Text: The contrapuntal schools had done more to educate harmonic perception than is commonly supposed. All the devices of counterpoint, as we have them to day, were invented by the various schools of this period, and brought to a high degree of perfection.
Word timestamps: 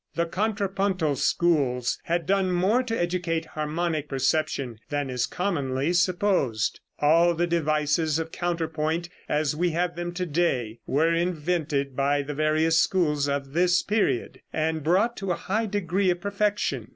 The 0.15 0.25
contrapuntal 0.25 1.15
schools 1.15 1.99
had 2.05 2.25
done 2.25 2.51
more 2.51 2.81
to 2.81 2.99
educate 2.99 3.45
harmonic 3.53 4.09
perception 4.09 4.79
than 4.89 5.11
is 5.11 5.27
commonly 5.27 5.93
supposed. 5.93 6.79
All 6.97 7.35
the 7.35 7.45
devices 7.45 8.17
of 8.17 8.31
counterpoint, 8.31 9.09
as 9.29 9.55
we 9.55 9.69
have 9.77 9.95
them 9.95 10.11
to 10.13 10.25
day, 10.25 10.79
were 10.87 11.13
invented 11.13 11.95
by 11.95 12.23
the 12.23 12.33
various 12.33 12.79
schools 12.81 13.29
of 13.29 13.53
this 13.53 13.83
period, 13.83 14.41
and 14.51 14.83
brought 14.83 15.15
to 15.17 15.29
a 15.29 15.35
high 15.35 15.67
degree 15.67 16.09
of 16.09 16.19
perfection. 16.19 16.87